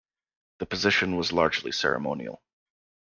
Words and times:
The 0.57 0.65
position 0.65 1.15
was 1.15 1.31
largely 1.31 1.71
ceremonial. 1.71 2.41